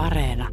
[0.00, 0.48] Areena.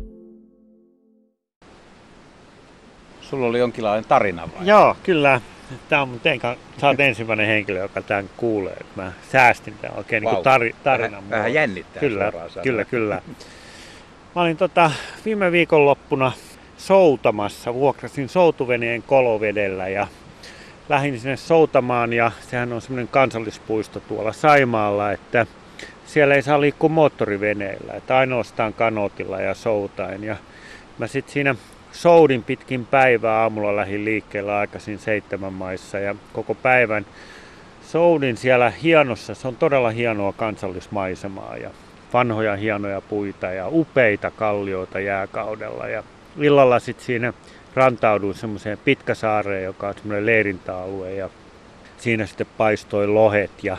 [3.22, 4.68] Sulla oli jonkinlainen tarina vai?
[4.68, 5.42] Joo, kyllä.
[5.90, 8.78] Tämä on tenka, sä oot ensimmäinen henkilö, joka tämän kuulee.
[8.96, 10.34] Mä säästin tämän oikein wow.
[10.34, 11.12] niin tari, tarinan.
[11.12, 12.32] Vähän, vähän jännittää Kyllä,
[12.64, 13.22] kyllä, kyllä.
[14.36, 14.92] Mä olin tota,
[15.26, 16.32] viime viikonloppuna
[16.78, 20.08] soutamassa, vuokrasin soutuveneen kolovedellä ja
[20.90, 25.48] lähdin sinne soutamaan ja sehän on semmoinen kansallispuisto tuolla Saimaalla, että
[26.08, 30.24] siellä ei saa liikkua moottoriveneillä, että ainoastaan kanotilla ja soutain.
[30.24, 30.36] Ja
[30.98, 31.56] mä sitten siinä
[31.92, 37.06] soudin pitkin päivää aamulla lähdin liikkeelle aikaisin seitsemän maissa ja koko päivän
[37.82, 41.70] soudin siellä hienossa, se on todella hienoa kansallismaisemaa ja
[42.14, 46.04] vanhoja hienoja puita ja upeita kallioita jääkaudella ja
[46.40, 47.34] illalla sitten siinä
[47.76, 51.30] rantauduin semmoiseen Pitkäsaareen, joka on semmoinen leirintäalue ja
[51.98, 53.78] siinä sitten paistoi lohet ja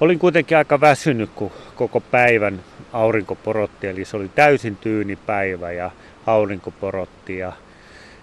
[0.00, 2.60] olin kuitenkin aika väsynyt, kun koko päivän
[2.92, 5.90] aurinko porotti, eli se oli täysin tyyni päivä ja
[6.26, 7.52] aurinko porotti ja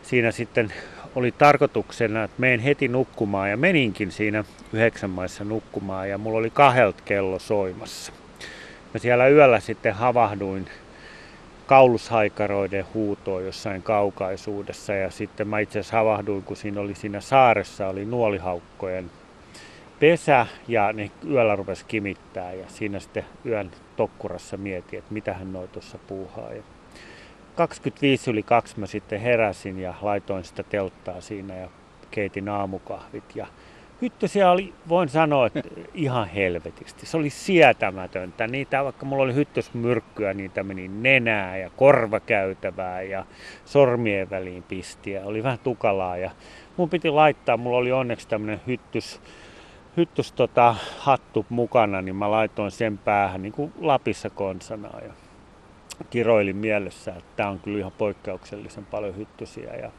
[0.03, 0.73] siinä sitten
[1.15, 6.49] oli tarkoituksena, että menen heti nukkumaan ja meninkin siinä yhdeksän maissa nukkumaan ja mulla oli
[6.49, 8.13] kahdelta kello soimassa.
[8.93, 10.67] Mä siellä yöllä sitten havahduin
[11.67, 17.87] kaulushaikaroiden huutoon jossain kaukaisuudessa ja sitten mä itse asiassa havahduin, kun siinä oli siinä saaressa
[17.87, 19.11] oli nuolihaukkojen
[19.99, 25.53] pesä ja ne yöllä rupesi kimittää ja siinä sitten yön tokkurassa mietin, että mitä hän
[25.53, 26.53] noi tuossa puuhaa.
[26.53, 26.63] Ja
[27.55, 31.69] 25 yli kaksi mä sitten heräsin ja laitoin sitä telttaa siinä ja
[32.11, 33.47] keitin aamukahvit ja
[34.01, 35.61] hyttysiä oli, voin sanoa, että
[35.93, 37.05] ihan helvetisti.
[37.05, 38.47] Se oli sietämätöntä.
[38.47, 43.25] Niitä, vaikka mulla oli hyttysmyrkkyä, niitä meni nenää ja korvakäytävää ja
[43.65, 45.25] sormien väliin pistiä.
[45.25, 46.31] Oli vähän tukalaa ja
[46.77, 49.21] mun piti laittaa, mulla oli onneksi tämmönen hyttys,
[49.97, 55.13] hyttys tota, hattu mukana, niin mä laitoin sen päähän niin kuin Lapissa konsanaa ja
[56.09, 59.91] kiroilin mielessä, että tää on kyllä ihan poikkeuksellisen paljon hyttysiä ja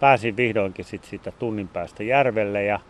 [0.00, 2.80] pääsin vihdoinkin sit siitä tunnin päästä järvelle ja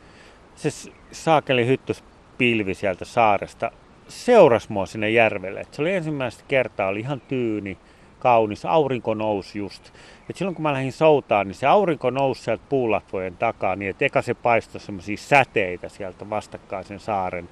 [0.55, 0.69] se
[1.13, 3.71] saakeli hyttyspilvi sieltä saaresta
[4.09, 5.61] seurasi mua sinne järvelle.
[5.61, 7.79] Et se oli ensimmäistä kertaa, oli ihan tyyni,
[8.25, 9.93] kaunis, aurinko nousi just.
[10.31, 14.05] Et silloin kun mä lähdin soutaan, niin se aurinko nousi sieltä puulatvojen takaa niin, että
[14.05, 17.49] eka se paistoi semmoisia säteitä sieltä vastakkaisen saaren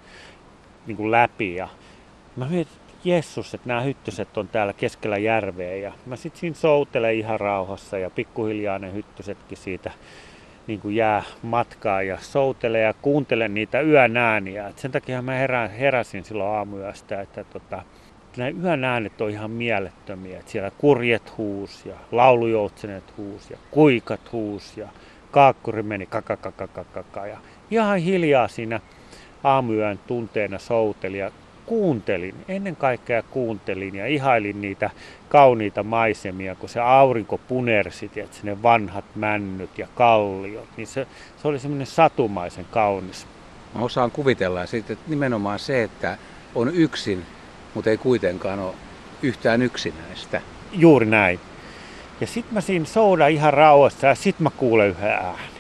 [0.86, 1.54] niin kuin läpi.
[1.54, 1.68] Ja
[2.36, 5.76] mä mietin, että Jessus, että nämä hyttyset on täällä keskellä järveä.
[5.76, 9.90] Ja mä sitten siinä soutelen ihan rauhassa ja pikkuhiljaa ne hyttysetkin siitä
[10.66, 14.68] niin kuin jää matkaa ja soutelee ja kuuntelen niitä yön ääniä.
[14.68, 17.82] Et sen takia mä herä, heräsin silloin aamuyöstä, että tota,
[18.36, 20.38] nämä yön äänet on ihan mielettömiä.
[20.38, 24.88] Et siellä kurjet huus ja laulujoutsenet huus ja kuikat huus ja
[25.30, 27.36] kaakkuri meni kakakakakaka ja
[27.70, 28.80] ihan hiljaa siinä
[29.44, 31.30] aamuyön tunteena souteli ja
[31.66, 34.90] kuuntelin, ennen kaikkea kuuntelin ja ihailin niitä
[35.28, 41.06] kauniita maisemia, kun se aurinko punersi, että ne vanhat männyt ja kalliot, niin se,
[41.42, 43.26] se oli semmoinen satumaisen kaunis.
[43.74, 46.18] Mä osaan kuvitella sitten että nimenomaan se, että
[46.54, 47.26] on yksin,
[47.74, 48.74] mutta ei kuitenkaan ole
[49.22, 50.40] yhtään yksinäistä.
[50.72, 51.40] Juuri näin.
[52.20, 55.52] Ja sitten mä siinä soudan ihan rauhassa ja sitten mä kuulen yhden äänen.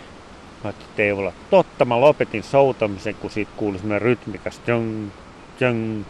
[0.64, 1.84] Mä ajattelin, että ei olla totta.
[1.84, 5.08] Mä lopetin soutamisen, kun siitä kuului semmoinen rytmikas jong,
[5.60, 6.04] jong.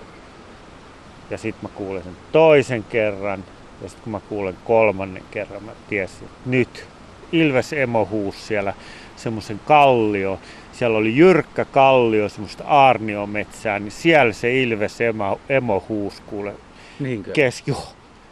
[1.31, 3.45] Ja sitten mä kuulen sen toisen kerran.
[3.83, 6.87] Ja sitten kun mä kuulen kolmannen kerran, mä tiesin, että nyt
[7.33, 8.75] Ilves emo huus siellä
[9.17, 10.41] semmoisen kallio.
[10.73, 16.55] Siellä oli jyrkkä kallio, semmoista aarniometsää, niin siellä se Ilves emo, emo huus kuule.
[17.01, 17.33] Niinkö?
[17.33, 17.73] Keski,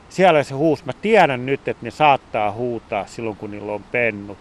[0.08, 0.84] siellä se huus.
[0.84, 4.38] Mä tiedän nyt, että ne saattaa huutaa silloin, kun niillä on pennut.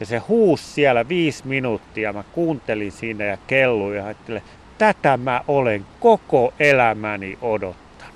[0.00, 2.12] Ja se huus siellä viisi minuuttia.
[2.12, 4.42] Mä kuuntelin siinä ja kelluin ja ajattelin,
[4.78, 8.14] tätä mä olen koko elämäni odottanut.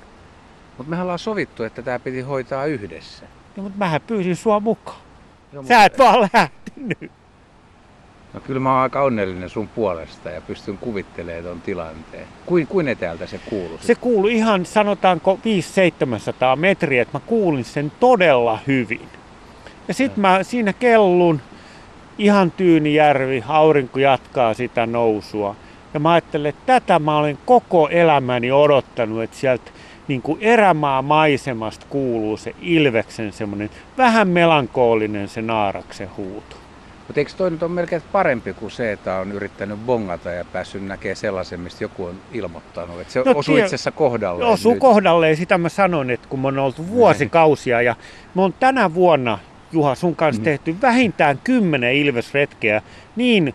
[0.78, 3.26] Mutta mehän ollaan sovittu, että tämä piti hoitaa yhdessä.
[3.56, 5.00] No, mutta mähän pyysin sua mukaan.
[5.52, 7.12] Joo, Sä et vaan lähtenyt.
[8.34, 12.26] No kyllä mä oon aika onnellinen sun puolesta ja pystyn kuvittelemaan ton tilanteen.
[12.46, 13.78] Kuin, kuin etäältä se kuuluu?
[13.80, 15.38] Se kuului ihan sanotaanko
[16.54, 19.08] 5-700 metriä, että mä kuulin sen todella hyvin.
[19.88, 21.40] Ja sit mä siinä kellun,
[22.18, 25.56] ihan tyyni järvi, aurinko jatkaa sitä nousua.
[25.94, 29.70] Ja mä ajattelin, että tätä mä olen koko elämäni odottanut, että sieltä
[30.08, 36.61] niin kuin erämaa maisemasta kuuluu se Ilveksen semmoinen vähän melankoolinen se naaraksen huuto.
[37.06, 40.86] Mutta eikö toi nyt ole melkein parempi kuin se, että on yrittänyt bongata ja päässyt
[40.86, 43.00] näkemään sellaisen, mistä joku on ilmoittanut?
[43.00, 46.48] Että se no, osuu itse asiassa kohdalleen Osuu kohdalleen, sitä mä sanon, että kun me
[46.48, 47.96] on oltu vuosikausia ja
[48.34, 49.38] me on tänä vuonna
[49.72, 50.44] Juha sun kanssa mm.
[50.44, 52.82] tehty vähintään kymmenen ilvesretkeä
[53.16, 53.54] niin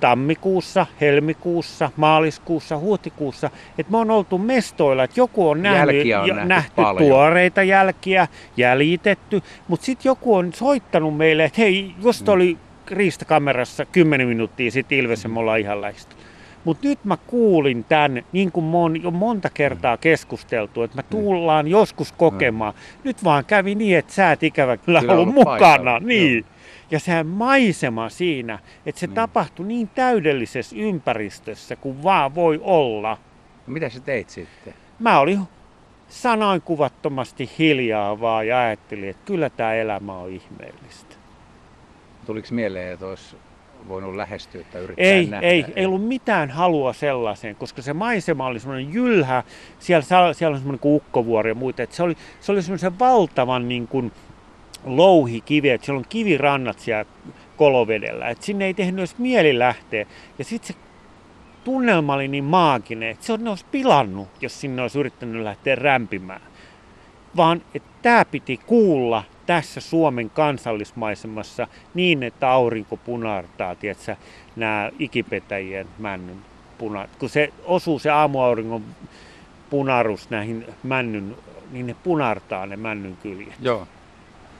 [0.00, 6.44] tammikuussa, helmikuussa, maaliskuussa, huhtikuussa, että me on oltu mestoilla, että joku on nähnyt, on nähty,
[6.44, 12.32] nähty tuoreita jälkiä, jäljitetty, mutta sitten joku on soittanut meille, että hei, just mm.
[12.32, 12.58] oli
[12.90, 16.18] riistakamerassa 10 minuuttia sitten Ilves me ollaan ihan lähestyt.
[16.68, 20.00] Mutta nyt mä kuulin tämän, niin kuin mä oon jo monta kertaa mm.
[20.00, 21.08] keskusteltu, että mä mm.
[21.08, 22.74] tullaan joskus kokemaan.
[23.04, 25.58] Nyt vaan kävi niin, että sä et ikävä kyllä ollut mukana.
[25.58, 26.00] Paikalla.
[26.00, 26.36] Niin.
[26.36, 26.50] Joo.
[26.90, 29.14] Ja se maisema siinä, että se niin.
[29.14, 33.18] tapahtui niin täydellisessä ympäristössä kuin vaan voi olla.
[33.66, 34.74] No, mitä sä teit sitten?
[34.98, 35.40] Mä olin
[36.08, 41.14] sanoin kuvattomasti hiljaa vaan ja ajattelin, että kyllä tämä elämä on ihmeellistä.
[42.26, 43.36] Tuliko mieleen, että olisi
[43.88, 45.46] voinut lähestyä tai yrittää ei, nähdä?
[45.46, 49.42] Ei, ei ollut mitään halua sellaiseen, koska se maisema oli semmoinen jylhä,
[49.78, 53.68] siellä, siellä on semmoinen kuin ukkovuori ja muita, että se oli, se oli semmoisen valtavan
[53.68, 54.12] niin kuin,
[54.84, 57.04] louhikivi, että siellä on kivirannat siellä
[57.56, 60.06] kolovedellä, että sinne ei tehnyt edes mieli lähteä.
[60.38, 60.80] Ja sitten se
[61.64, 65.74] tunnelma oli niin maaginen, että se on, ne olisi pilannut, jos sinne olisi yrittänyt lähteä
[65.74, 66.40] rämpimään.
[67.36, 74.16] Vaan että tämä piti kuulla tässä Suomen kansallismaisemassa niin, että aurinko punartaa, tiedätkö,
[74.56, 76.36] nämä ikipetäjien männyn
[76.78, 77.10] punat.
[77.18, 78.84] Kun se osuu se aamuauringon
[79.70, 81.36] punarus näihin männyn,
[81.72, 83.54] niin ne punartaa ne männyn kyljet.
[83.60, 83.86] Joo.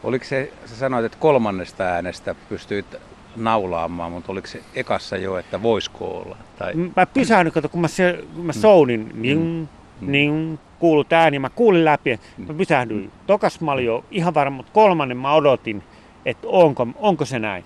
[0.02, 2.96] Oliko se, sä sanoit, että kolmannesta äänestä pystyit
[3.36, 6.36] naulaamaan, mutta oliko se ekassa jo, että voisiko olla?
[6.58, 6.74] Tai...
[6.74, 7.06] Mä
[7.52, 9.22] kato, kun mä, se, kun mä sounin, mm.
[9.22, 9.68] niin,
[10.00, 10.12] mm.
[10.12, 13.02] niin kuulut ääni, mä kuulin läpi, mä pysähdyin.
[13.02, 13.10] Mm.
[13.26, 15.82] Tokas mä olin jo ihan varma, mutta kolmannen mä odotin,
[16.24, 17.64] että onko, onko se näin.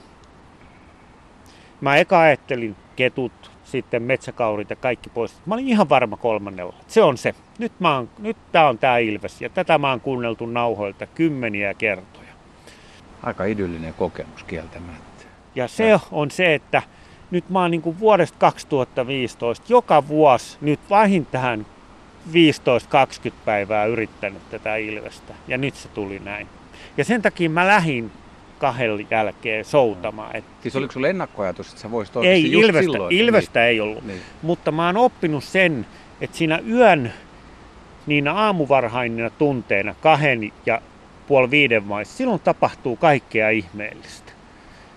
[1.80, 5.36] Mä eka ajattelin ketut, sitten metsäkaurit ja kaikki pois.
[5.46, 6.74] Mä olin ihan varma kolmannella.
[6.86, 7.34] Se on se.
[7.58, 11.74] Nyt, mä oon, nyt tää on tää Ilves ja tätä mä oon kuunneltu nauhoilta kymmeniä
[11.74, 12.32] kertoja.
[13.22, 15.24] Aika idyllinen kokemus kieltämättä.
[15.54, 16.82] Ja se on se, että
[17.30, 21.66] nyt mä oon niin vuodesta 2015 joka vuosi nyt vähintään
[22.28, 22.32] 15-20
[23.44, 25.34] päivää yrittänyt tätä Ilvestä.
[25.48, 26.46] Ja nyt se tuli näin.
[26.96, 28.12] Ja sen takia mä lähdin
[28.58, 30.36] kahden jälkeen soutamaan.
[30.36, 30.44] Et...
[30.62, 33.68] Siis oliko sulla ennakkoajatus, että sä voisit Ei, just Ilvestä, silloin, Ilvestä niin.
[33.68, 34.04] ei ollut.
[34.04, 34.20] Niin.
[34.42, 35.86] Mutta mä oon oppinut sen,
[36.20, 37.12] että siinä yön
[38.06, 40.80] niin aamuvarhainina tunteina, kahden ja
[41.26, 44.32] puoli viiden maissa, silloin tapahtuu kaikkea ihmeellistä.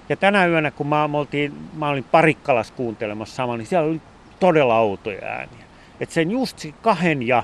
[0.10, 4.02] Ja tänä yönä, kun mä, oltiin, mä olin Parikkalas kuuntelemassa sama, niin siellä oli
[4.40, 5.65] todella outoja ääniä.
[6.00, 7.44] Että sen just kahden ja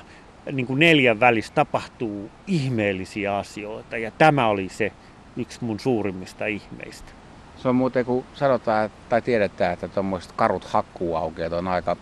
[0.52, 3.96] niin kuin neljän välissä tapahtuu ihmeellisiä asioita.
[3.96, 4.92] Ja tämä oli se
[5.36, 7.12] yksi mun suurimmista ihmeistä.
[7.56, 11.96] Se on muuten, kun sanotaan tai tiedetään, että tuommoiset karut hakkuuaukeet on aika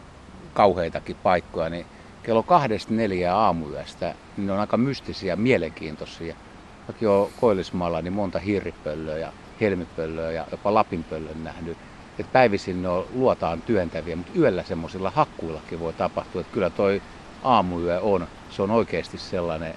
[0.55, 1.87] kauheitakin paikkoja, niin
[2.23, 6.35] kello kahdesta neljää aamuyöstä, niin ne on aika mystisiä, mielenkiintoisia.
[6.88, 11.79] Mäkin olen Koillismaalla niin monta hirripöllöä ja helmipöllöä ja jopa lapinpöllön nähnyt.
[12.21, 16.41] Et päivisin ne on luotaan työntäviä, mutta yöllä semmoisilla hakkuillakin voi tapahtua.
[16.41, 17.03] Että kyllä toi
[17.43, 19.75] aamuyö on, se on oikeasti sellainen...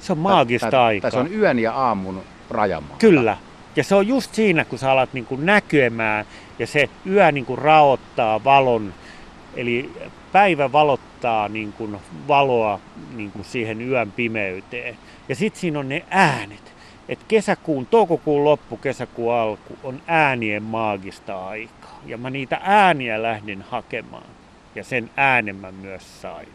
[0.00, 1.10] Se on maagista tai, aikaa.
[1.10, 2.96] Tai se on yön ja aamun rajamaa.
[2.98, 3.36] Kyllä.
[3.76, 6.26] Ja se on just siinä, kun sä alat niin kuin näkemään
[6.58, 8.94] ja se yö niin kuin raottaa valon,
[9.56, 9.90] eli
[10.32, 11.96] päivä valottaa niin kuin
[12.28, 12.80] valoa
[13.14, 14.96] niin kuin siihen yön pimeyteen.
[15.28, 16.73] Ja sitten siinä on ne äänet.
[17.08, 22.00] Et kesäkuun, toukokuun loppu, kesäkuun alku on äänien maagista aikaa.
[22.06, 24.26] Ja mä niitä ääniä lähdin hakemaan.
[24.74, 26.48] Ja sen äänen mä myös sain.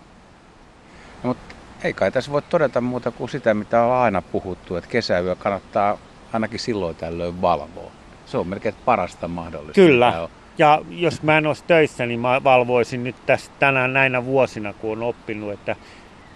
[1.23, 4.89] No, mutta ei kai tässä voi todeta muuta kuin sitä, mitä on aina puhuttu, että
[4.89, 5.97] kesäyö kannattaa
[6.33, 7.91] ainakin silloin tällöin valvoa.
[8.25, 9.81] Se on melkein parasta mahdollista.
[9.81, 10.29] Kyllä.
[10.57, 14.91] Ja jos mä en olisi töissä, niin mä valvoisin nyt tässä tänään näinä vuosina, kun
[14.91, 15.75] on oppinut, että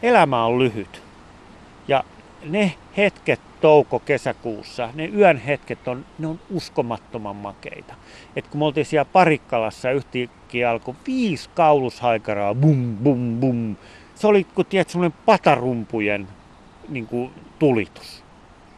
[0.04, 1.04] elämä on lyhyt.
[1.88, 2.04] Ja
[2.46, 7.94] ne hetket touko-kesäkuussa, ne yön hetket on, ne on uskomattoman makeita.
[8.36, 13.76] Et kun me oltiin siellä Parikkalassa, yhtäkkiä alkoi viisi kaulushaikaraa, bum, bum, bum.
[14.16, 16.28] Se oli, kun tiedät, semmoinen patarumpujen
[16.90, 18.24] niin kuin, tulitus.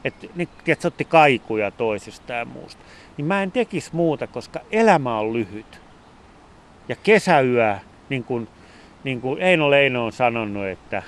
[0.03, 2.83] Että ne tiedät, otti kaikuja toisistaan ja muusta.
[3.17, 5.81] Niin mä en tekisi muuta, koska elämä on lyhyt.
[6.89, 7.77] Ja kesäyö,
[8.09, 8.47] niin kuin,
[9.03, 11.03] niin kuin Eino Leino on sanonut, että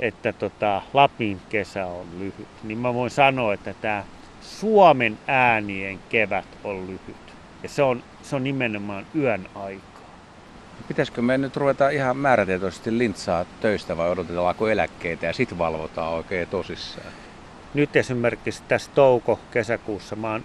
[0.00, 4.04] että tota, Lapin kesä on lyhyt, niin mä voin sanoa, että tämä
[4.40, 7.34] Suomen äänien kevät on lyhyt.
[7.62, 9.92] Ja se on, se on nimenomaan yön aikaa.
[10.88, 16.48] Pitäisikö me nyt ruveta ihan määrätietoisesti lintsaa töistä vai odotetaanko eläkkeitä ja sitten valvotaan oikein
[16.48, 17.12] tosissaan?
[17.74, 20.44] Nyt esimerkiksi tässä touko-kesäkuussa mä oon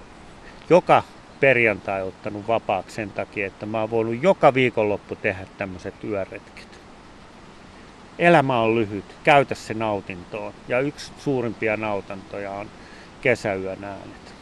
[0.70, 1.04] joka
[1.40, 6.77] perjantai ottanut vapaaksi sen takia, että mä oon voinut joka viikonloppu tehdä tämmöiset yöretket
[8.20, 10.54] elämä on lyhyt, käytä se nautintoon.
[10.68, 12.68] Ja yksi suurimpia nautantoja on
[13.22, 14.37] kesäyön äänet.